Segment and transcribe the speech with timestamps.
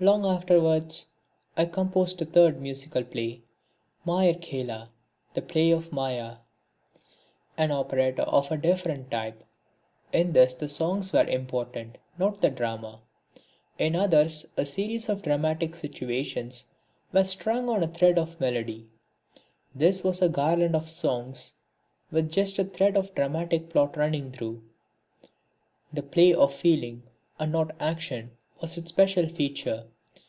[0.00, 1.06] Long afterwards,
[1.56, 3.42] I composed a third musical play,
[4.04, 4.88] Mayar Khela,
[5.32, 6.38] the Play of Maya,
[7.56, 9.44] an operetta of a different type.
[10.12, 12.98] In this the songs were important, not the drama.
[13.78, 16.66] In the others a series of dramatic situations
[17.12, 18.88] were strung on a thread of melody;
[19.72, 21.52] this was a garland of songs
[22.10, 24.64] with just a thread of dramatic plot running through.
[25.92, 27.04] The play of feeling,
[27.38, 29.84] and not action, was its special feature.